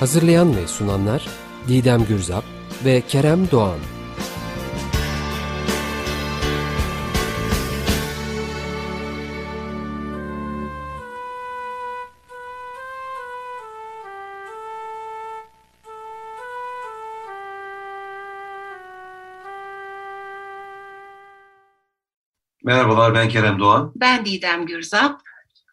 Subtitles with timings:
[0.00, 1.28] Hazırlayan ve sunanlar
[1.68, 2.44] Didem Gürzap
[2.84, 3.78] ve Kerem Doğan.
[22.64, 23.92] Merhabalar ben Kerem Doğan.
[23.96, 25.20] Ben Didem Gürzap.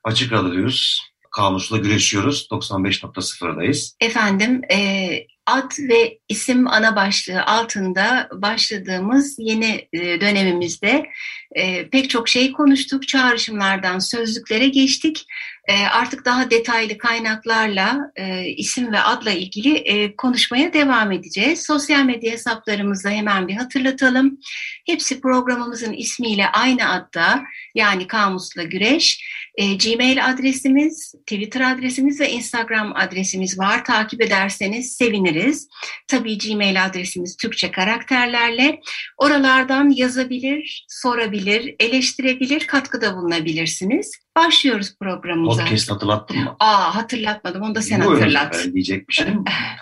[0.04, 1.02] Açık Radyo'dayız.
[1.32, 2.48] Kamusla güreşiyoruz.
[2.52, 3.96] 95.0'dayız.
[4.02, 5.10] Efendim e,
[5.46, 11.06] ad ve isim ana başlığı altında başladığımız yeni e, dönemimizde
[11.52, 13.08] e, pek çok şey konuştuk.
[13.08, 15.26] Çağrışımlardan sözlüklere geçtik.
[15.68, 21.66] E, artık daha detaylı kaynaklarla e, isim ve adla ilgili e, konuşmaya devam edeceğiz.
[21.66, 24.40] Sosyal medya hesaplarımızı hemen bir hatırlatalım.
[24.86, 27.44] Hepsi programımızın ismiyle aynı adda
[27.76, 29.24] yani Kamusla Güreş.
[29.56, 33.86] E, Gmail adresimiz, Twitter adresimiz ve Instagram adresimiz var.
[33.86, 35.68] Takip ederseniz seviniriz.
[36.08, 38.80] Tabii Gmail adresimiz Türkçe karakterlerle.
[39.18, 44.12] Oralardan yazabilir, sorabilir, eleştirebilir, katkıda bulunabilirsiniz.
[44.38, 45.62] Başlıyoruz programımıza.
[45.62, 46.56] Podcast hatırlattın mı?
[46.60, 47.62] Aa hatırlatmadım.
[47.62, 48.62] Onu da sen Buyurun, hatırlat.
[48.66, 49.26] Ben diyecek bir şey.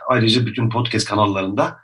[0.08, 1.78] Ayrıca bütün podcast kanallarında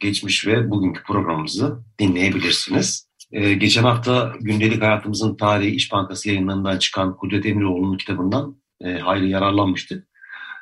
[0.00, 3.08] geçmiş ve bugünkü programımızı dinleyebilirsiniz.
[3.32, 9.30] Ee, geçen hafta gündelik hayatımızın tarihi İş Bankası yayınlarından çıkan Kudret Emiroğlu'nun kitabından e, hayli
[9.30, 10.08] yararlanmıştık.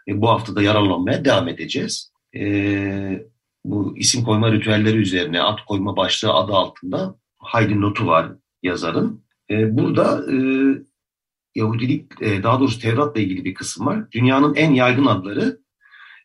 [0.09, 2.13] E, bu hafta da yararlanmaya devam edeceğiz.
[2.37, 2.43] E,
[3.65, 8.33] bu isim koyma ritüelleri üzerine ad koyma başlığı adı altında hayli notu var
[8.63, 9.25] yazarın.
[9.51, 10.37] E, burada e,
[11.55, 14.11] Yahudilik, e, daha doğrusu Tevrat'la ilgili bir kısım var.
[14.13, 15.59] Dünyanın en yaygın adları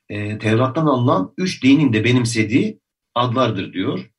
[0.09, 2.79] e, Tevrat'tan alınan üç dinin de benimsediği
[3.15, 4.11] adlardır diyor.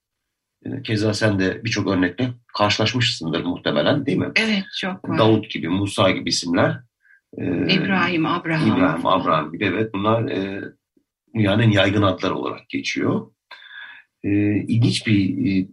[0.64, 4.32] E, keza sen de birçok örnekle karşılaşmışsındır muhtemelen değil mi?
[4.36, 5.18] Evet çok var.
[5.18, 6.80] Davut gibi, Musa gibi isimler.
[7.38, 8.76] E, İbrahim, Abraham.
[8.76, 10.62] İbrahim, Abraham gibi evet bunlar e,
[11.34, 13.30] dünyanın en yaygın adları olarak geçiyor.
[14.24, 15.68] E, ilginç bir e,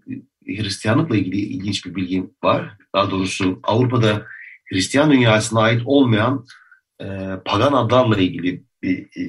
[0.48, 2.78] Hristiyanlıkla ilgili ilginç bir bilgim var.
[2.96, 4.26] Daha doğrusu Avrupa'da
[4.72, 6.46] Hristiyan dünyasına ait olmayan
[7.02, 7.06] e,
[7.46, 9.24] pagan adlarla ilgili bir e,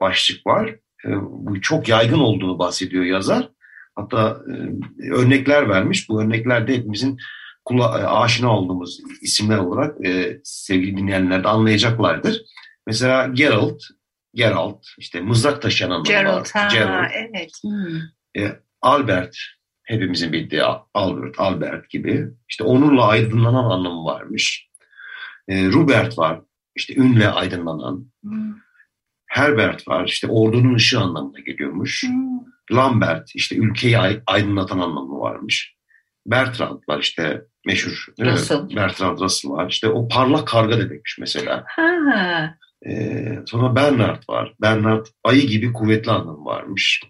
[0.00, 0.68] başlık var.
[1.04, 3.48] E, bu çok yaygın olduğunu bahsediyor yazar.
[3.94, 6.08] Hatta e, örnekler vermiş.
[6.08, 7.18] Bu örnekler de hepimizin
[7.64, 12.42] kula, e, aşina olduğumuz isimler olarak e, sevgili dinleyenler de anlayacaklardır.
[12.86, 13.82] Mesela Geralt,
[14.34, 16.50] Geralt işte mızrak taşıyan anlamı Gerald, var.
[16.52, 17.10] ha, Geralt.
[17.14, 17.50] evet.
[17.62, 18.42] Hmm.
[18.42, 19.36] E, Albert,
[19.84, 20.62] hepimizin bildiği
[20.94, 22.26] Albert, Albert gibi.
[22.48, 24.68] İşte onurla aydınlanan anlamı varmış.
[25.48, 26.40] E, Rupert var,
[26.76, 28.06] işte ünle aydınlanan.
[28.22, 28.54] Hmm.
[29.26, 32.02] Herbert var, işte ordunun ışığı anlamına geliyormuş.
[32.02, 32.34] Hmm.
[32.72, 35.74] Lambert, işte ülkeyi ay- aydınlatan anlamı varmış.
[36.26, 38.06] Bertrand var işte meşhur.
[38.20, 38.76] Russell.
[38.76, 39.70] Bertrand Russell var.
[39.70, 41.64] İşte o parlak karga demekmiş mesela.
[41.68, 42.56] Ha,
[42.86, 44.54] Ee, sonra Bernard var.
[44.60, 47.02] Bernard ayı gibi kuvvetli anlamı varmış.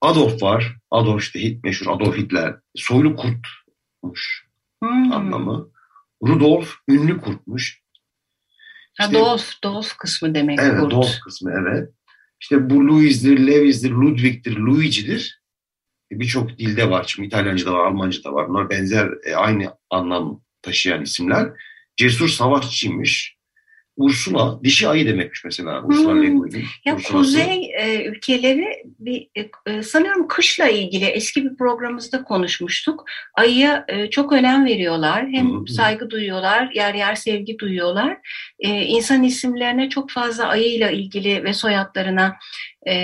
[0.00, 0.76] Adolf var.
[0.90, 2.54] Adolf işte meşhur Adolf Hitler.
[2.74, 4.46] Soylu kurtmuş
[4.82, 5.12] hmm.
[5.12, 5.70] anlamı.
[6.22, 7.82] Rudolf ünlü kurtmuş.
[8.98, 10.90] Ha, İşte- Dolf, Dolf kısmı demek Evet, kurt.
[10.90, 11.90] Dolf kısmı evet.
[12.40, 15.42] İşte bu Louis'dir, Lewis'dir, Ludwig'dir, Luigi'dir.
[16.12, 17.04] E, Birçok dilde var.
[17.08, 18.48] Şimdi İtalyanca'da var, Almanca'da var.
[18.48, 21.48] Bunlar benzer, e, aynı anlam taşıyan isimler.
[21.96, 23.39] Cesur savaşçıymış.
[24.00, 25.82] Ursula, dişi ayı demekmiş mesela.
[25.84, 26.22] Ursula Hmm.
[26.22, 26.64] Le Guin'in.
[26.84, 27.12] Ya Ursula'sı.
[27.12, 33.04] kuzey e, ülkeleri bir e, e, sanıyorum kışla ilgili eski bir programımızda konuşmuştuk.
[33.34, 35.26] Ayıya e, çok önem veriyorlar.
[35.28, 35.72] Hem hı.
[35.72, 38.18] saygı duyuyorlar, yer yer sevgi duyuyorlar.
[38.58, 42.36] E, insan isimlerine çok fazla ayıyla ilgili ve soyadlarına
[42.88, 42.94] e,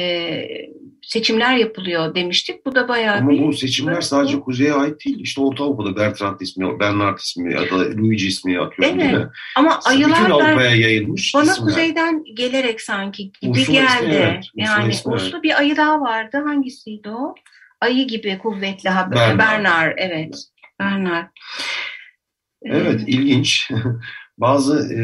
[1.06, 2.66] seçimler yapılıyor demiştik.
[2.66, 5.20] Bu da bayağı Ama bir bu seçimler sadece kuzeye ait değil.
[5.20, 9.24] İşte Orta Avrupa'da Bertrand ismi, Bernard ismi ya da Luigi ismi atıyorum değil Evet.
[9.24, 9.30] mi?
[9.56, 11.64] ama Bütün ayılar da Avrupa'ya yayılmış bana isimler.
[11.68, 14.06] kuzeyden gelerek sanki gibi Ursula ismi, geldi.
[14.14, 14.38] evet.
[14.38, 16.42] Ursula yani ismi, Ursula bir ayı daha vardı.
[16.46, 17.34] Hangisiydi o?
[17.80, 19.16] Ayı gibi kuvvetli haber.
[19.18, 19.38] Bernard.
[19.38, 19.94] Bernard.
[19.98, 20.44] evet.
[20.80, 21.26] Bernard.
[22.62, 23.70] Evet, Ee, ilginç.
[24.38, 25.02] Bazı e,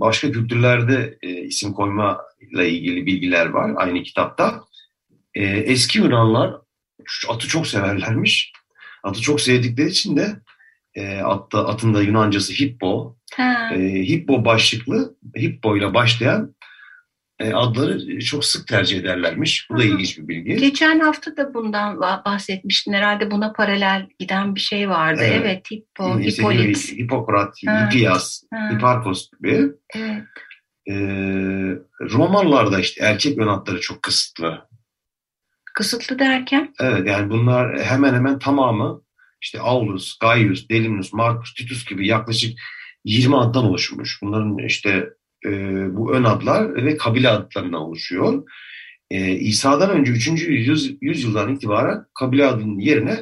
[0.00, 2.20] başka kültürlerde e, isim koyma
[2.52, 4.64] ile ilgili bilgiler var aynı kitapta.
[5.34, 6.54] E, eski Yunanlar
[7.28, 8.52] atı çok severlermiş.
[9.02, 10.36] Atı çok sevdikleri için de
[10.94, 13.78] e, atta, atın da Yunancası hippo, e,
[14.08, 16.54] Hippo başlıklı, Hippo ile başlayan
[17.38, 19.66] e, adları çok sık tercih ederlermiş.
[19.70, 20.56] Bu da ilginç bir bilgi.
[20.56, 22.92] Geçen hafta da bundan bahsetmiştin.
[22.92, 25.20] Herhalde buna paralel giden bir şey vardı.
[25.24, 26.92] Evet, evet Hippo, işte Hippolit.
[26.92, 28.42] Hipokrat, Hippias,
[28.72, 29.66] Hipparkos gibi.
[29.94, 30.22] Evet.
[30.90, 30.94] Ee,
[32.00, 34.68] romanlarda işte erkek ön adları çok kısıtlı.
[35.80, 36.74] Kısıtlı derken?
[36.80, 39.02] Evet yani bunlar hemen hemen tamamı
[39.42, 42.58] işte Aulus, Gaius, Delinus, Marcus, Titus gibi yaklaşık
[43.04, 44.18] 20 addan oluşmuş.
[44.22, 45.10] Bunların işte
[45.46, 45.50] e,
[45.96, 48.42] bu ön adlar ve kabile adlarından oluşuyor.
[49.10, 50.26] E, İsa'dan önce 3.
[50.48, 53.20] Yüz, yüzyıldan itibaren kabile adının yerine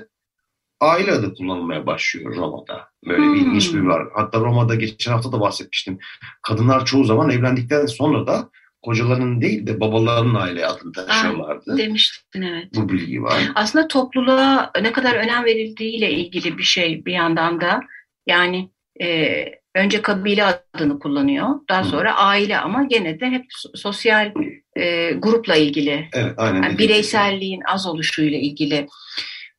[0.80, 2.88] aile adı kullanılmaya başlıyor Roma'da.
[3.06, 3.34] Böyle hmm.
[3.34, 4.08] bir ilginç bir var.
[4.14, 5.98] Hatta Roma'da geçen hafta da bahsetmiştim.
[6.42, 8.50] Kadınlar çoğu zaman evlendikten sonra da
[8.82, 11.70] kocalarının değil de babalarının aile adını taşıyorlardı.
[11.74, 12.66] Ah, demiştin evet.
[12.74, 13.42] Bu bilgi var.
[13.54, 17.80] Aslında topluluğa ne kadar önem verildiğiyle ilgili bir şey bir yandan da.
[18.26, 18.70] Yani
[19.00, 19.44] e,
[19.74, 21.48] önce kabile adını kullanıyor.
[21.68, 22.26] Daha sonra hmm.
[22.26, 23.44] aile ama gene de hep
[23.74, 24.32] sosyal
[24.76, 26.08] e, grupla ilgili.
[26.12, 26.62] Evet aynen.
[26.62, 28.86] Yani bireyselliğin az oluşuyla ilgili.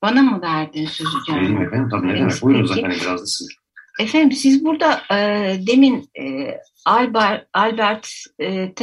[0.02, 1.42] Bana mı verdin sözü canım?
[1.42, 2.42] Benim efendim tabii ne demek.
[2.42, 3.59] Buyurun zaten biraz da siz.
[4.00, 5.18] Efendim siz burada e,
[5.68, 8.10] demin e, Albert, Albert
[8.42, 8.74] e,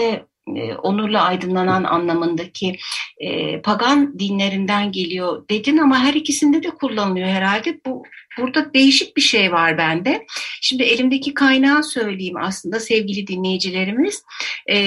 [0.56, 2.76] e, onurla aydınlanan anlamındaki
[3.18, 7.80] e, pagan dinlerinden geliyor dedin ama her ikisinde de kullanılıyor herhalde.
[7.86, 8.02] Bu
[8.38, 10.26] burada değişik bir şey var bende.
[10.60, 14.22] Şimdi elimdeki kaynağı söyleyeyim aslında sevgili dinleyicilerimiz.
[14.66, 14.78] E,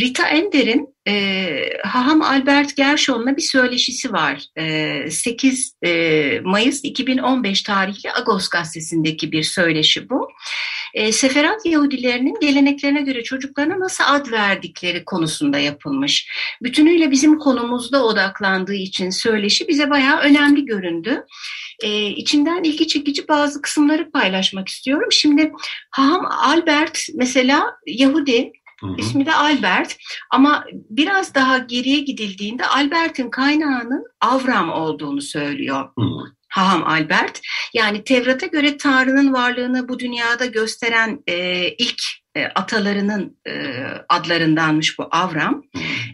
[0.00, 1.48] Rita Ender'in e,
[1.84, 4.42] Haham Albert Gershon'la bir söyleşisi var.
[4.58, 10.28] E, 8 e, Mayıs 2015 tarihli Agos gazetesindeki bir söyleşi bu.
[10.96, 16.28] E, Seferat Yahudilerinin geleneklerine göre çocuklarına nasıl ad verdikleri konusunda yapılmış.
[16.62, 21.24] Bütünüyle bizim konumuzda odaklandığı için söyleşi bize bayağı önemli göründü.
[21.82, 25.08] E, içinden ilgi çekici bazı kısımları paylaşmak istiyorum.
[25.12, 25.52] Şimdi
[25.90, 28.94] Haham Albert mesela Yahudi Hı hı.
[28.98, 29.96] İsmi de Albert
[30.30, 35.88] ama biraz daha geriye gidildiğinde Albert'in kaynağının Avram olduğunu söylüyor.
[35.98, 36.36] Hı hı.
[36.48, 37.40] Haham Albert.
[37.74, 42.02] Yani Tevrat'a göre Tanrı'nın varlığını bu dünyada gösteren e, ilk
[42.36, 43.52] e, atalarının e,
[44.08, 45.62] adlarındanmış bu Avram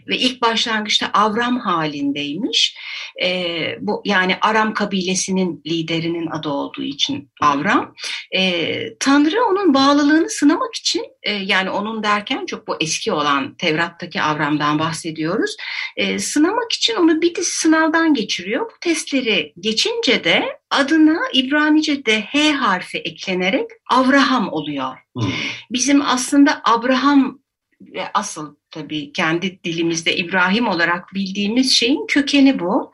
[0.07, 2.77] ve ilk başlangıçta Avram halindeymiş.
[3.23, 7.93] E, bu yani Aram kabilesinin liderinin adı olduğu için Avram.
[8.35, 14.21] E, Tanrı onun bağlılığını sınamak için e, yani onun derken çok bu eski olan Tevrat'taki
[14.21, 15.55] Avram'dan bahsediyoruz.
[15.97, 18.61] E, sınamak için onu bir dizi sınavdan geçiriyor.
[18.61, 24.97] Bu testleri geçince de adına İbranice'de H harfi eklenerek Avraham oluyor.
[25.17, 25.31] Hmm.
[25.71, 27.39] Bizim aslında Abraham
[27.81, 32.91] ve asıl tabii kendi dilimizde İbrahim olarak bildiğimiz şeyin kökeni bu.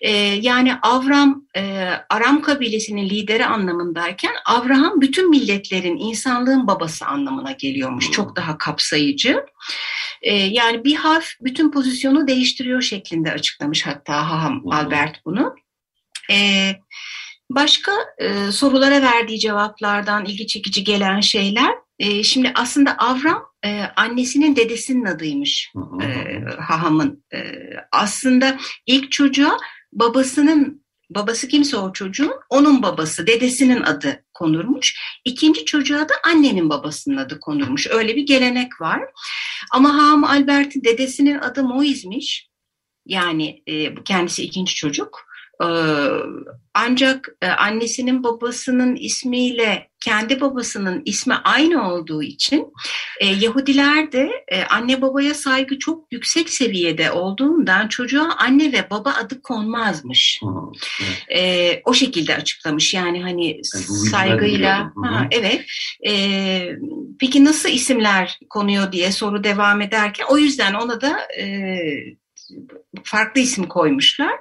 [0.00, 8.10] Ee, yani Avram e, Aram kabilesinin lideri anlamındayken Avraham bütün milletlerin insanlığın babası anlamına geliyormuş.
[8.10, 9.44] Çok daha kapsayıcı.
[10.22, 15.54] Ee, yani bir harf bütün pozisyonu değiştiriyor şeklinde açıklamış hatta Haham Albert bunu.
[16.30, 16.76] Ee,
[17.50, 24.56] Başka e, sorulara verdiği cevaplardan ilgi çekici gelen şeyler, e, şimdi aslında Avram e, annesinin
[24.56, 26.06] dedesinin adıymış e,
[26.60, 27.24] Haham'ın.
[27.34, 27.38] E,
[27.92, 29.58] aslında ilk çocuğa
[29.92, 35.00] babasının, babası kimse o çocuğun, onun babası, dedesinin adı konurmuş.
[35.24, 37.86] İkinci çocuğa da annenin babasının adı konurmuş.
[37.90, 39.00] Öyle bir gelenek var.
[39.72, 42.48] Ama Haham Albert'in dedesinin adı Moiz'miş.
[43.06, 45.25] Yani e, kendisi ikinci çocuk.
[45.62, 45.66] Ee,
[46.74, 52.72] ancak e, annesinin babasının ismiyle kendi babasının ismi aynı olduğu için
[53.20, 59.10] e, Yahudiler de e, anne babaya saygı çok yüksek seviyede olduğundan çocuğa anne ve baba
[59.10, 60.40] adı konmazmış.
[60.42, 60.48] Hı,
[61.28, 61.82] evet.
[61.84, 64.92] o şekilde açıklamış yani hani yani saygıyla.
[65.04, 65.64] Ha, evet.
[67.20, 71.28] Peki nasıl isimler konuyor diye soru devam ederken o yüzden ona da
[73.04, 74.34] farklı isim koymuşlar.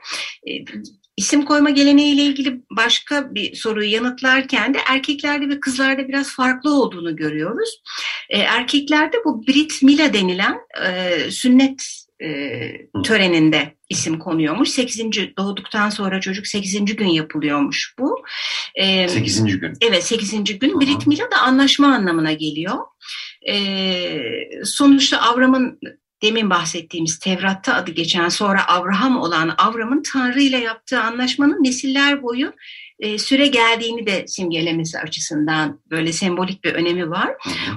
[1.18, 7.16] İsim koyma geleneğiyle ilgili başka bir soruyu yanıtlarken de erkeklerde ve kızlarda biraz farklı olduğunu
[7.16, 7.82] görüyoruz.
[8.30, 12.28] E, erkeklerde bu Brit Mila denilen e, sünnet e,
[13.04, 14.70] töreninde isim konuyormuş.
[14.70, 15.00] 8.
[15.38, 16.96] doğduktan sonra çocuk 8.
[16.96, 18.24] gün yapılıyormuş bu.
[18.76, 19.60] E, 8.
[19.60, 19.74] gün.
[19.82, 20.60] Evet 8.
[20.60, 20.70] gün.
[20.70, 20.80] Hı-hı.
[20.80, 22.78] Brit Mila da anlaşma anlamına geliyor.
[23.50, 23.56] E,
[24.64, 25.80] sonuçta Avram'ın
[26.22, 32.54] demin bahsettiğimiz Tevrat'ta adı geçen sonra Avraham olan Avram'ın Tanrı ile yaptığı anlaşmanın nesiller boyu
[33.00, 37.30] e, süre geldiğini de simgelemesi açısından böyle sembolik bir önemi var.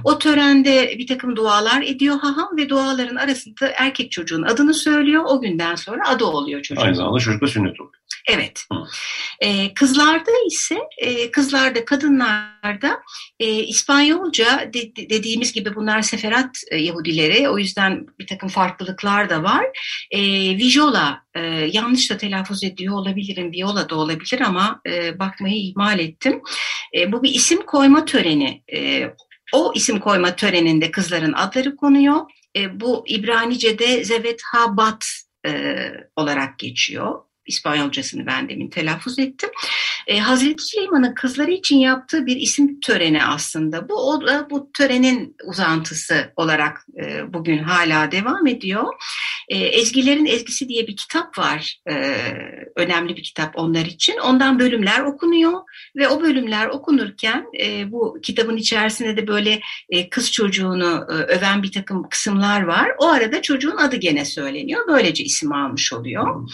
[0.05, 5.25] O törende bir takım dualar ediyor haham ve duaların arasında erkek çocuğun adını söylüyor.
[5.27, 6.83] O günden sonra adı oluyor çocuğun.
[6.83, 7.95] Aynı zamanda çocuk da sünnet oluyor.
[8.29, 8.65] Evet.
[9.41, 13.03] E, kızlarda ise e, kızlarda kadınlarda
[13.41, 19.43] e, İspanyolca de, dediğimiz gibi bunlar seferat e, Yahudileri o yüzden bir takım farklılıklar da
[19.43, 19.67] var.
[20.11, 20.21] E,
[20.57, 21.41] Vijola e,
[21.73, 26.41] yanlış da telaffuz ediyor olabilirim Viola da olabilir ama e, bakmayı ihmal ettim.
[26.99, 28.63] E, bu bir isim koyma töreni.
[28.73, 29.11] E,
[29.53, 32.21] o isim koyma töreninde kızların adları konuyor.
[32.57, 35.07] E, bu İbranice'de Zevet Habat
[35.47, 35.77] e,
[36.17, 37.28] olarak geçiyor.
[37.49, 39.51] İspanyolcasını ben demin telaffuz ettim.
[40.07, 43.89] E, Hazreti Süleyman'ın kızları için yaptığı bir isim töreni aslında.
[43.89, 48.85] Bu o, bu törenin uzantısı olarak e, bugün hala devam ediyor.
[49.49, 51.81] E, Ezgilerin Ezgisi diye bir kitap var.
[51.91, 51.95] E,
[52.77, 54.19] önemli bir kitap onlar için.
[54.19, 55.61] Ondan bölümler okunuyor
[55.97, 61.63] ve o bölümler okunurken e, bu kitabın içerisinde de böyle e, kız çocuğunu e, öven
[61.63, 62.91] bir takım kısımlar var.
[62.99, 64.81] O arada çocuğun adı gene söyleniyor.
[64.89, 66.49] Böylece isim almış oluyor.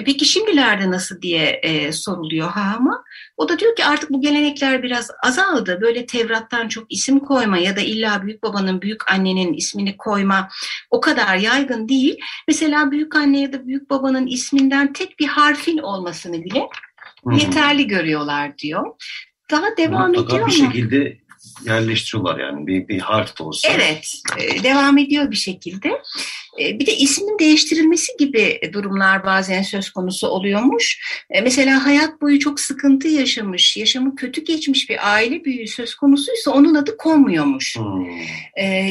[0.00, 3.04] E, peki şimdilerde nasıl diye e, soruluyor Hama.
[3.36, 5.78] O da diyor ki artık bu gelenekler biraz azaldı.
[5.80, 10.48] Böyle Tevrat'tan çok isim koyma ya da illa büyük babanın, büyük annenin ismini koyma
[10.90, 12.18] o kadar yaygın değil.
[12.48, 16.68] Mesela büyük anne ya da büyük babanın isminden tek bir harfin olmasını bile
[17.24, 17.34] Hı-hı.
[17.34, 18.84] yeterli görüyorlar diyor.
[19.50, 20.72] Daha devam Mutlaka ediyor bir ama.
[20.72, 21.18] şekilde
[21.66, 23.68] yerleştiriyorlar yani bir, bir harf de olsa.
[23.68, 26.02] Evet, e, devam ediyor bir şekilde.
[26.60, 31.00] E, bir de ismin değiştirilmesi gibi durumlar bazen söz konusu oluyormuş.
[31.30, 36.50] E, mesela hayat boyu çok sıkıntı yaşamış, yaşamı kötü geçmiş bir aile büyüğü söz konusuysa
[36.50, 37.76] onun adı konmuyormuş.
[37.76, 38.06] Hmm.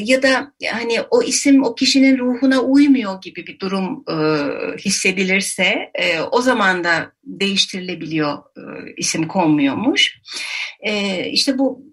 [0.04, 4.04] Ya da hani o isim o kişinin ruhuna uymuyor gibi bir durum
[4.78, 5.92] hissedilirse
[6.32, 8.38] o zaman da değiştirilebiliyor,
[8.98, 10.20] isim konmuyormuş.
[11.32, 11.84] İşte bu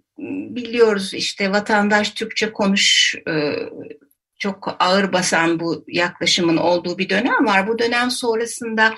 [0.56, 3.32] biliyoruz işte vatandaş Türkçe konuş e,
[4.38, 7.68] çok ağır basan bu yaklaşımın olduğu bir dönem var.
[7.68, 8.94] Bu dönem sonrasında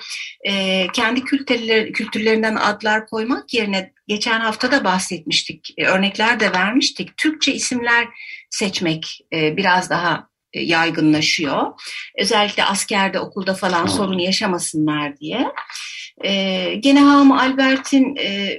[0.47, 7.17] e, kendi kültürler, kültürlerinden adlar koymak yerine geçen hafta da bahsetmiştik, e, örnekler de vermiştik.
[7.17, 8.07] Türkçe isimler
[8.49, 11.67] seçmek e, biraz daha e, yaygınlaşıyor.
[12.19, 15.51] Özellikle askerde, okulda falan sorun yaşamasınlar diye.
[16.23, 18.49] E, gene Ham Albert'in e,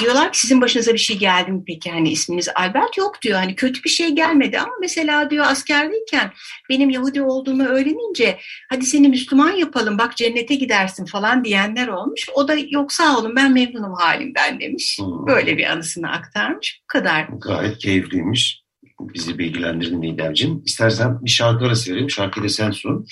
[0.00, 3.54] diyorlar ki sizin başınıza bir şey geldi mi peki hani isminiz Albert yok diyor hani
[3.54, 6.32] kötü bir şey gelmedi ama mesela diyor askerdeyken
[6.68, 8.38] benim Yahudi olduğumu öğrenince
[8.70, 12.28] hadi seni Müslüman yapalım bak cennete gidersin falan diyenler olmuş.
[12.34, 14.98] O da yok sağ olun ben memnunum halimden demiş.
[14.98, 15.26] Hmm.
[15.26, 16.80] Böyle bir anısını aktarmış.
[16.82, 17.26] Bu kadar.
[17.40, 18.66] Gayet keyifliymiş.
[19.00, 20.62] Bizi bilgilendirdin Nidemciğim.
[20.64, 22.10] İstersen bir şarkı arası verelim.
[22.10, 23.06] Şarkıyı da sen sun.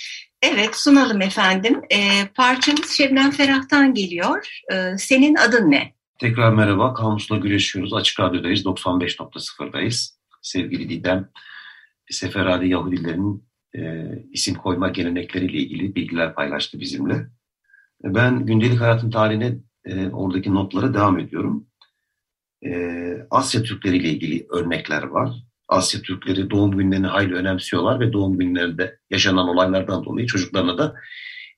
[0.52, 1.80] Evet sunalım efendim.
[1.90, 4.62] E, parçamız Şebnem Ferah'tan geliyor.
[4.72, 5.94] E, senin adın ne?
[6.18, 6.94] Tekrar merhaba.
[6.94, 7.94] Kamusla güreşiyoruz.
[7.94, 8.64] Açık Radyo'dayız.
[8.64, 10.18] 95.0'dayız.
[10.42, 11.28] Sevgili Didem,
[12.10, 13.44] Seferadi Yahudilerin
[13.76, 17.26] e, isim koyma gelenekleriyle ilgili bilgiler paylaştı bizimle.
[18.04, 21.66] Ben gündelik hayatın tarihine e, oradaki notlara devam ediyorum.
[22.66, 22.72] E,
[23.30, 25.30] Asya Türkleri ile ilgili örnekler var.
[25.68, 30.94] Asya Türkleri doğum günlerini hayli önemsiyorlar ve doğum günlerinde yaşanan olaylardan dolayı çocuklarına da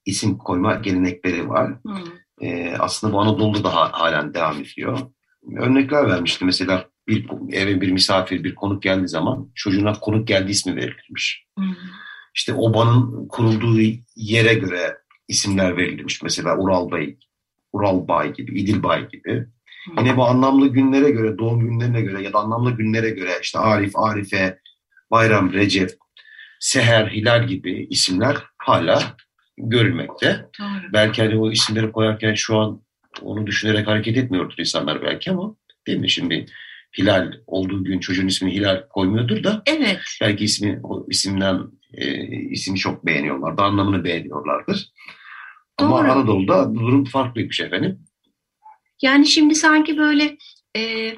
[0.05, 1.83] isim koyma gelenekleri var.
[1.83, 1.97] Hmm.
[2.41, 4.99] Ee, aslında bu Anadolu'da da halen devam ediyor.
[5.57, 10.77] Örnekler vermişti mesela bir eve bir misafir, bir konuk geldiği zaman çocuğuna konuk geldi ismi
[10.77, 11.47] verilmiş.
[11.59, 11.75] Hmm.
[12.35, 13.81] İşte obanın kurulduğu
[14.17, 14.99] yere göre
[15.29, 16.23] isimler verilmiş.
[16.23, 17.19] Mesela Ural Bey,
[17.73, 19.47] Ural Bay gibi, İdil Bay gibi.
[19.99, 23.97] Yine bu anlamlı günlere göre, doğum günlerine göre ya da anlamlı günlere göre işte Arif,
[23.97, 24.59] Arife,
[25.11, 25.91] Bayram, Recep,
[26.61, 29.03] Seher, Hilal gibi isimler hala
[29.59, 30.47] görülmekte.
[30.61, 30.93] Doğru.
[30.93, 32.83] Belki hani o isimleri koyarken şu an
[33.23, 36.47] onu düşünerek hareket etmiyordur insanlar belki ama değil mi şimdi
[36.99, 40.01] Hilal olduğu gün çocuğun ismini Hilal koymuyordur da evet.
[40.21, 41.63] belki ismi o isimden
[41.93, 44.93] e, ismi çok beğeniyorlar da anlamını beğeniyorlardır.
[45.81, 45.89] Doğru.
[45.89, 48.06] Ama Anadolu'da durum farklıymış efendim.
[49.03, 50.37] Yani şimdi sanki böyle
[50.77, 51.13] e,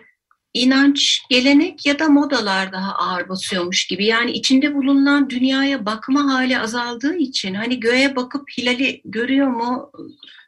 [0.55, 4.07] inanç, gelenek ya da modalar daha ağır basıyormuş gibi.
[4.07, 9.93] Yani içinde bulunan dünyaya bakma hali azaldığı için hani göğe bakıp hilali görüyor mu?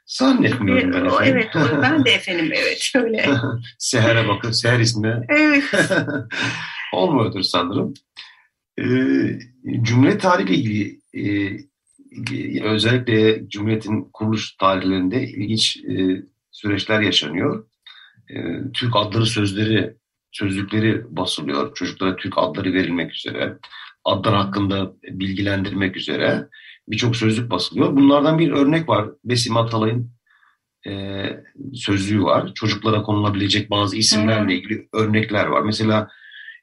[0.06, 1.22] Zannetmiyorum ben efendim.
[1.24, 1.48] Evet,
[1.82, 3.26] ben de efendim evet öyle.
[3.78, 5.26] Seher'e bakın, Seher ismi.
[5.28, 5.64] Evet.
[6.92, 7.94] Olmuyordur sanırım.
[8.78, 8.84] Ee,
[9.82, 16.22] cümle tarihiyle ilgili e, özellikle Cumhuriyet'in kuruluş tarihlerinde ilginç e,
[16.60, 17.66] süreçler yaşanıyor.
[18.30, 18.34] E,
[18.74, 19.96] Türk adları sözleri,
[20.32, 21.74] sözlükleri basılıyor.
[21.74, 23.58] Çocuklara Türk adları verilmek üzere.
[24.04, 26.48] Adlar hakkında bilgilendirmek üzere
[26.88, 27.96] birçok sözlük basılıyor.
[27.96, 29.08] Bunlardan bir örnek var.
[29.24, 30.10] Besim Atalay'ın
[30.86, 31.24] e,
[31.74, 32.54] sözlüğü var.
[32.54, 35.62] Çocuklara konulabilecek bazı isimlerle ilgili örnekler var.
[35.62, 36.08] Mesela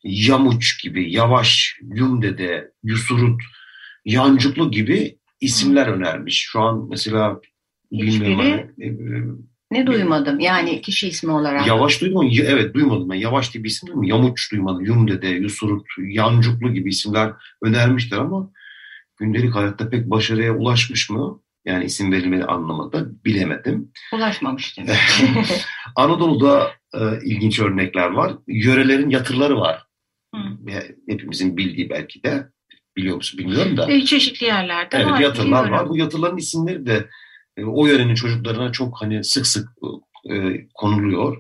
[0.04, 3.42] Yamuç gibi, Yavaş, Yumdede, Yusurut,
[4.06, 6.46] Yancuklu gibi isimler önermiş.
[6.52, 7.42] Şu an mesela
[7.92, 8.72] bilmiyorum.
[8.80, 9.38] Hani,
[9.72, 11.68] ne duymadım yani kişi ismi olarak.
[11.68, 12.30] Yavaş mu?
[12.46, 13.16] Evet duymadım ben.
[13.16, 14.04] Yavaş diye bir isim duydum.
[14.04, 14.86] Yamuç duymadım.
[14.86, 17.32] Yumdede, Yusurut, Yancuklu gibi isimler
[17.62, 18.52] önermişler ama
[19.18, 21.42] gündelik hayatta pek başarıya ulaşmış mı?
[21.66, 23.92] Yani isim verilmeli anlamında bilemedim.
[24.14, 24.98] Ulaşmamış demek.
[25.96, 28.34] Anadolu'da e, ilginç örnekler var.
[28.48, 29.84] Yörelerin yatırları var.
[30.36, 30.42] Hı.
[31.10, 32.48] Hepimizin bildiği belki de.
[32.98, 33.92] Biliyor musun bilmiyorum da.
[33.92, 35.20] E, Çeşitli yerlerde Evet var.
[35.20, 35.90] yatırlar var.
[35.90, 37.10] Bu yatırların isimleri de
[37.58, 39.70] e, o yörenin çocuklarına çok hani sık sık
[40.32, 41.38] e, konuluyor.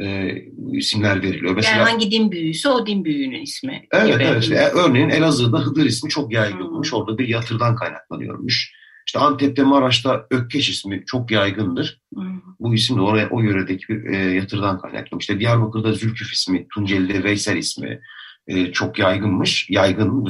[0.00, 0.36] E,
[0.72, 1.54] isimler veriliyor.
[1.54, 3.86] Mesela Yani hangi din büyüğüyse o din büyüğünün ismi.
[3.92, 4.22] Evet gibi.
[4.22, 4.42] evet.
[4.42, 6.92] İşte, örneğin Elazığ'da Hıdır ismi çok yaygınmış.
[6.92, 6.98] Hmm.
[6.98, 8.72] Orada bir yatırdan kaynaklanıyormuş.
[9.06, 12.00] İşte Antep'te Maraş'ta Ökkeş ismi çok yaygındır.
[12.14, 12.20] Hı.
[12.60, 15.22] Bu isim de oraya o yöredeki bir e, yatırdan kaynaklanmış.
[15.22, 18.00] İşte Diyarbakır'da Zülküf ismi, Tunceli'de Veysel ismi
[18.46, 19.70] e, çok yaygınmış.
[19.70, 20.26] Yaygın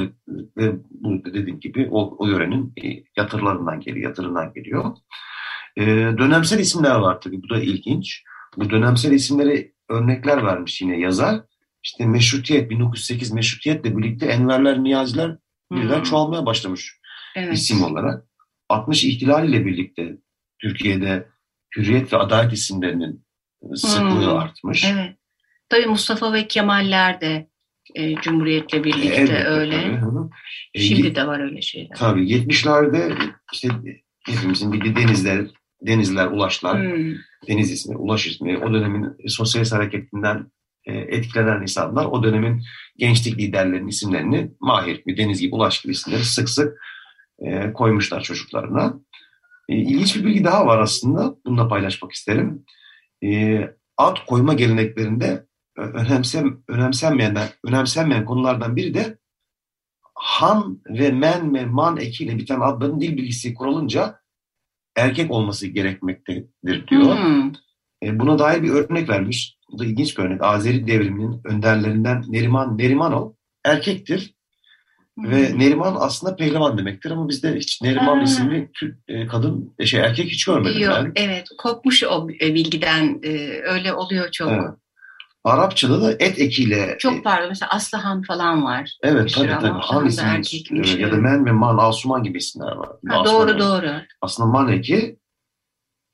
[0.57, 4.95] ve, bu dediğim gibi o, o yörenin e, yatırlarından geliyor, yatırından geliyor.
[5.77, 5.85] E,
[6.17, 7.43] dönemsel isimler var tabii.
[7.43, 8.23] Bu da ilginç.
[8.57, 11.41] Bu dönemsel isimleri örnekler vermiş yine yazar.
[11.83, 15.37] İşte meşrutiyet, 1908 meşrutiyetle birlikte Enverler, Niyaziler
[15.71, 16.03] birden Hı.
[16.03, 16.99] çoğalmaya başlamış
[17.35, 17.53] Evet.
[17.53, 18.25] isim olarak.
[18.69, 20.17] 60 ihtilal ile birlikte
[20.59, 21.27] Türkiye'de
[21.77, 23.25] hürriyet ve adalet isimlerinin
[23.75, 24.85] sıklığı Hmm, artmış.
[24.85, 25.17] Evet.
[25.69, 27.49] Tabii Mustafa ve Kemaller de
[27.95, 29.99] e, Cumhuriyet'le birlikte Elbette öyle.
[29.99, 30.29] tabii.
[30.73, 31.95] E, Şimdi de var öyle şeyler.
[31.97, 33.13] Tabii 70'lerde
[33.53, 33.69] işte
[34.27, 35.45] hepimizin bildiği denizler,
[35.81, 37.13] denizler, ulaşlar, Hmm.
[37.47, 40.51] deniz ismi, ulaş ismi, o dönemin sosyalist hareketinden
[40.85, 42.61] e, etkilenen insanlar o dönemin
[42.97, 46.77] gençlik liderlerinin isimlerini Mahir gibi, Deniz gibi, Ulaş gibi isimleri sık sık
[47.39, 48.93] e, koymuşlar çocuklarına.
[49.69, 51.35] E, ilginç bir bilgi daha var aslında.
[51.45, 52.65] Bunu da paylaşmak isterim.
[53.23, 53.59] E,
[53.97, 55.45] ad koyma geleneklerinde
[55.77, 59.17] önemsem, önemsenmeyen, önemsenmeyen konulardan biri de
[60.15, 64.19] han ve men ve man ekiyle biten adların dil bilgisi kurulunca
[64.95, 67.17] erkek olması gerekmektedir diyor.
[67.17, 67.51] Hmm.
[68.03, 69.57] E, buna dair bir örnek vermiş.
[69.71, 70.43] Bu da ilginç bir örnek.
[70.43, 73.31] Azeri devriminin önderlerinden Neriman Nerimanov
[73.65, 74.33] erkektir
[75.17, 75.59] ve Hmm.
[75.59, 78.23] Neriman aslında pehlivan demektir ama bizde hiç Neriman Ha.
[78.23, 78.71] isimli
[79.07, 81.11] e, kadın e, şey erkek hiç görmedim Yok, ben.
[81.15, 83.19] evet kopmuş o e, bilgiden
[83.63, 84.51] öyle oluyor çok.
[84.51, 84.69] Evet.
[85.43, 88.97] Arapçada da et ekiyle e, Çok pardon mesela Aslıhan falan var.
[89.03, 91.15] evet tabii tabii Han e, ya da.
[91.15, 92.89] Men ve Man Asuman gibi isimler var.
[93.09, 93.59] Ha, Asuman doğru yani.
[93.59, 93.91] doğru.
[94.21, 95.19] Aslında Man eki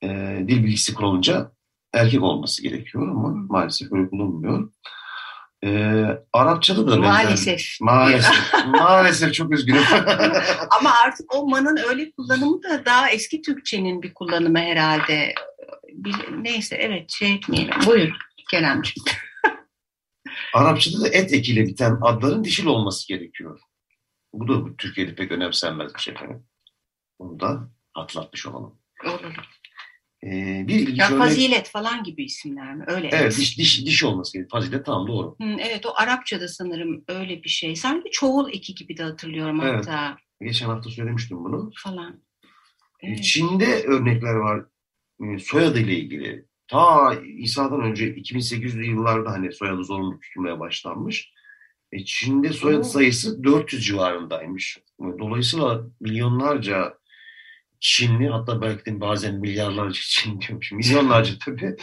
[0.03, 0.07] e,
[0.47, 1.51] dil bilgisi kurulunca
[1.93, 3.33] erkek olması gerekiyor ama Hı.
[3.35, 4.71] maalesef öyle bulunmuyor.
[5.65, 7.61] E, Arapçada da benzer- Maalesef.
[7.81, 8.53] Maalesef.
[8.67, 9.83] Maalesef çok üzgünüm.
[10.79, 15.33] Ama artık o manın öyle kullanımı da daha eski Türkçenin bir kullanımı herhalde.
[16.41, 17.73] Neyse evet şey etmeyelim.
[17.85, 18.11] Buyur
[18.51, 19.05] Keremciğim.
[20.53, 23.59] Arapçada da et ekiyle biten adların dişil olması gerekiyor.
[24.33, 26.15] Bu da Türkiye'de pek önemsenmez bir şey.
[27.19, 28.79] Bunu da hatırlatmış olalım.
[29.05, 29.35] Olur.
[30.23, 32.83] Ee, bir ilginç Ya örnek- fazilet falan gibi isimler mi?
[32.87, 33.09] Öyle.
[33.13, 34.51] Evet diş, diş, diş olması gerekiyor.
[34.61, 35.35] Fazilet tamam doğru.
[35.41, 37.75] Hı, evet o Arapçada sanırım öyle bir şey.
[37.75, 39.87] Sanki çoğul eki gibi de hatırlıyorum Evet.
[39.87, 41.71] hatta Geçen hafta söylemiştim bunu.
[41.83, 42.23] falan.
[43.03, 43.23] Evet.
[43.23, 44.65] Çin'de örnekler var
[45.23, 46.45] e, soyadı ile ilgili.
[46.69, 51.33] Ta İsa'dan önce 2800'lü yıllarda hani soyadı zorunlu tutulmaya başlanmış.
[51.91, 54.77] E, Çin'de soyadı sayısı 400 civarındaymış.
[55.19, 56.93] Dolayısıyla milyonlarca
[57.79, 60.71] Çinli hatta belki de bazen milyarlarca Çin diyormuş.
[60.71, 61.75] Milyonlarca tabii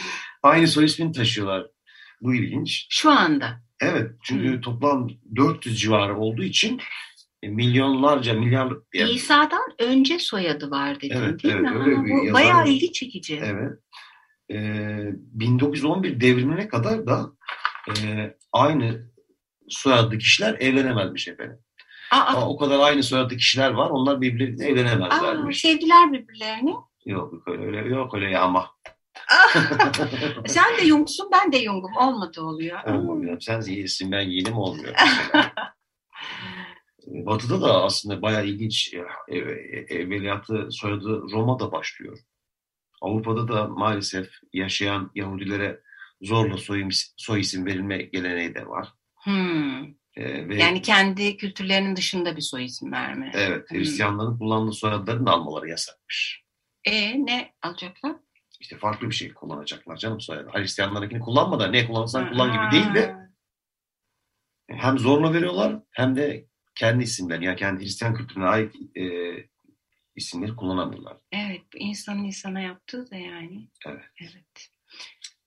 [0.43, 1.67] aynı soy ismini taşıyorlar.
[2.21, 2.87] Bu ilginç.
[2.89, 3.61] Şu anda.
[3.81, 4.61] Evet çünkü Hmm.
[4.61, 6.81] toplam 400 civarı olduğu için
[7.43, 11.77] e, milyonlarca milyar yani İsa'dan önce soyadı var dedin Evet, değil evet, mi?
[11.79, 13.39] öyle bu yazar bayağı ilgi çekici.
[13.43, 13.79] Evet.
[14.51, 17.31] Ee, 1911 devrimine kadar da
[17.89, 17.93] e,
[18.53, 19.07] aynı
[19.69, 21.59] soyadlı kişiler evlenemezmiş efendim.
[22.11, 23.89] Aa, Ama o kadar aynı soyadlı kişiler var.
[23.89, 25.61] Onlar birbirleriyle aa, evlenemezlermiş.
[25.61, 26.73] sevdiler birbirlerini.
[27.05, 28.67] Yok öyle, öyle yok öyle ya ama.
[30.47, 31.97] Sen de Jung'sun ben de Jung'um.
[31.97, 32.83] Olmadı oluyor.
[32.83, 33.39] Olmuyor.
[33.39, 34.93] Sen iyisin ben yiyelim olmuyor.
[37.07, 38.97] Ee, Batı'da da aslında bayağı ilginç e,
[39.35, 42.17] ev- evveliyatı soyadı Roma'da başlıyor.
[43.01, 45.81] Avrupa'da da maalesef yaşayan Yahudilere
[46.21, 48.87] zorla soy, soy isim verilme geleneği de var.
[49.23, 49.83] Hmm.
[50.15, 53.31] Ee, ve Yani kendi kültürlerinin dışında bir soy isim verme.
[53.33, 53.77] evet Hmm.
[53.77, 56.43] Hristiyanların kullandığı soyadlarını da almaları yasakmış.
[56.83, 58.15] E ne alacaklar?
[58.59, 60.49] İşte farklı bir şey kullanacaklar canım soyadı.
[60.53, 63.15] Hristiyanlarınkini kullanma da ne kullanırsan kullan gibi değil de
[64.69, 69.03] hem zorla veriyorlar hem de kendi isimlerini yani kendi Hristiyan kültürüne ait e,
[70.17, 71.17] isimleri kullanamıyorlar.
[71.31, 73.67] Evet, insanın insana yaptığı da yani.
[73.85, 74.05] Evet.
[74.21, 74.69] Evet.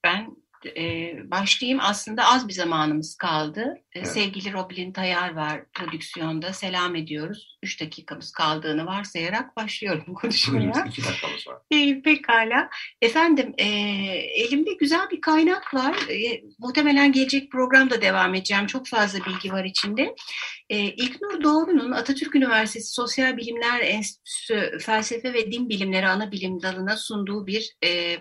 [0.04, 1.80] Ben e, başlayayım.
[1.82, 3.74] Aslında az bir zamanımız kaldı.
[3.92, 4.08] Evet.
[4.08, 6.52] Sevgili Robin Tayar var prodüksiyonda.
[6.52, 7.58] Selam ediyoruz.
[7.62, 10.74] Üç dakikamız kaldığını varsayarak başlıyorum konuşmaya.
[10.74, 11.56] Buyurun, iki dakikamız var.
[11.70, 12.70] E, pekala.
[13.02, 13.64] Efendim e,
[14.44, 15.96] elimde güzel bir kaynak var.
[16.08, 18.66] E, muhtemelen gelecek programda devam edeceğim.
[18.66, 20.14] Çok fazla bilgi var içinde.
[20.70, 26.96] E, İlknur Doğru'nun Atatürk Üniversitesi Sosyal Bilimler Enstitüsü Felsefe ve Din Bilimleri ana bilim dalına
[26.96, 28.16] sunduğu bir e,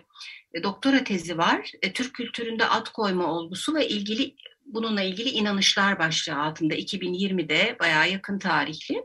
[0.64, 1.72] doktora tezi var.
[1.82, 4.36] E, Türk kültüründe ad koyma olgusu ve ilgili
[4.66, 9.04] bununla ilgili inanışlar başlığı altında 2020'de bayağı yakın tarihli.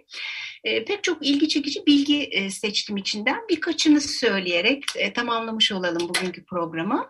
[0.64, 3.48] E, pek çok ilgi çekici bilgi e, seçtim içinden.
[3.50, 7.06] Birkaçını söyleyerek e, tamamlamış olalım bugünkü programı.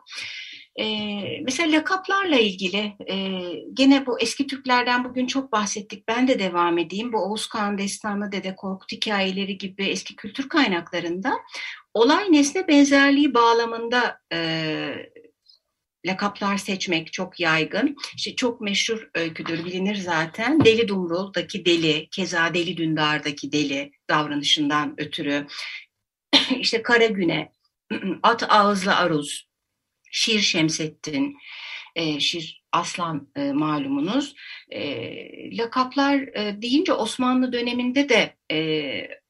[0.77, 0.85] E,
[1.43, 3.17] mesela lakaplarla ilgili e,
[3.75, 6.09] gene bu eski Türklerden bugün çok bahsettik.
[6.09, 7.13] Ben de devam edeyim.
[7.13, 11.33] Bu Oğuz Kağan Destanı, Dede Korkut hikayeleri gibi eski kültür kaynaklarında
[11.95, 15.13] olay nesne benzerliği bağlamında e,
[16.07, 17.97] lakaplar seçmek çok yaygın.
[18.17, 20.65] İşte çok meşhur öyküdür, bilinir zaten.
[20.65, 25.47] Deli Dumrul'daki deli, keza Deli Dündar'daki deli davranışından ötürü.
[26.59, 27.53] işte Kara Güne,
[28.23, 29.49] At Ağızlı Aruz,
[30.11, 31.37] Şir Şemsettin,
[31.97, 34.35] e, Şir Aslan e, malumunuz.
[34.71, 38.59] E, lakaplar e, deyince Osmanlı döneminde de e,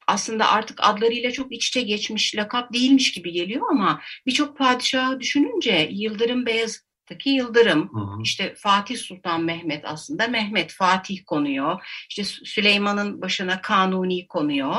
[0.06, 5.88] aslında artık adlarıyla çok iç içe geçmiş lakap değilmiş gibi geliyor ama birçok padişahı düşününce
[5.92, 8.22] Yıldırım Beyazıt'taki Yıldırım, Hı hı.
[8.22, 11.86] işte Fatih Sultan Mehmet aslında Mehmet Fatih konuyor.
[12.08, 14.76] İşte Sü- Süleyman'ın başına Kanuni konuyor.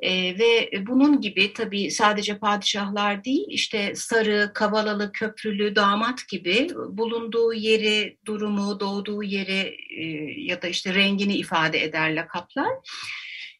[0.00, 7.52] Ee, ve bunun gibi tabii sadece padişahlar değil işte Sarı, Kavalalı, Köprülü, Damat gibi bulunduğu
[7.52, 10.04] yeri, durumu, doğduğu yeri e,
[10.42, 12.68] ya da işte rengini ifade eder lakaplar.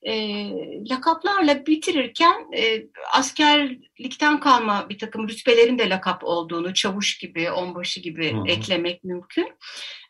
[0.03, 0.51] E,
[0.91, 8.33] lakaplarla bitirirken e, askerlikten kalma bir takım rütbelerin de lakap olduğunu, çavuş gibi, onbaşı gibi
[8.33, 8.47] Hı hı.
[8.47, 9.49] eklemek mümkün.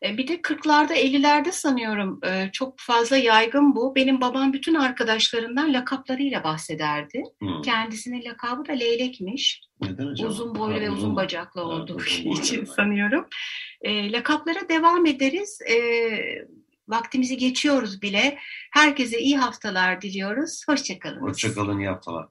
[0.03, 3.95] E, bir de 40'larda 50'lerde sanıyorum e, çok fazla yaygın bu.
[3.95, 7.23] Benim babam bütün arkadaşlarından lakaplarıyla bahsederdi.
[7.43, 7.63] Hı.
[7.65, 9.61] Kendisinin lakabı da leylekmiş.
[9.83, 10.29] Neden acaba?
[10.29, 13.27] Uzun boylu Ha, ve uzun bacaklı Ha, olduğu uzun için sanıyorum.
[13.81, 15.59] E, lakaplara devam ederiz.
[15.71, 15.77] E,
[16.89, 18.39] vaktimizi geçiyoruz bile.
[18.73, 20.63] Herkese iyi haftalar diliyoruz.
[20.69, 21.21] Hoşçakalın.
[21.21, 22.27] Hoşçakalın, iyi haftalar.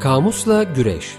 [0.00, 1.16] Kamusla Güreş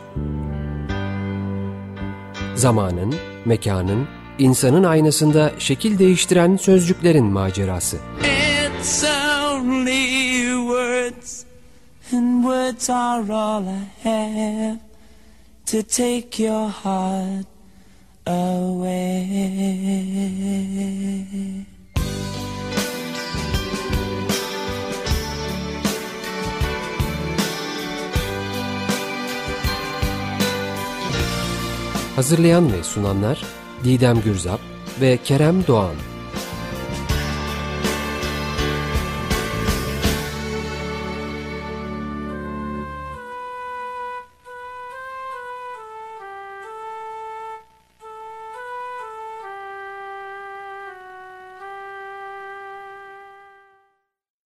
[2.55, 4.07] Zamanın, mekanın,
[4.39, 7.97] insanın aynasında şekil değiştiren sözcüklerin macerası.
[8.77, 9.16] It's words,
[12.11, 14.79] and words are all I have
[15.65, 17.45] to take your heart
[18.25, 19.67] away.
[32.15, 33.43] Hazırlayan ve sunanlar
[33.83, 34.59] Didem Gürzap
[35.01, 35.95] ve Kerem Doğan.